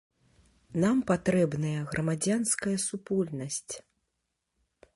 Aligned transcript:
Нам 0.83 0.97
патрэбная 1.11 1.79
грамадзянская 1.91 2.75
супольнасць. 2.87 3.71